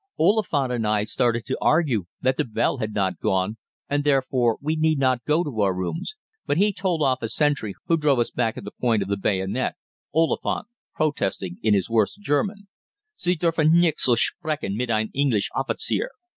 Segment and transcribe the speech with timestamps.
[0.17, 3.57] Oliphant and I started to argue that the bell had not gone
[3.87, 6.15] and therefore we need not go to our rooms,
[6.47, 9.15] but he told off a sentry, who drove us back at the point of the
[9.17, 9.75] bayonet,
[10.11, 12.67] Oliphant protesting in his worst German,
[13.15, 16.09] "Sie dürfen nicht so sprechen mit ein English Offizier."